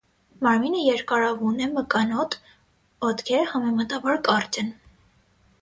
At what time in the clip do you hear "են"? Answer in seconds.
4.65-4.77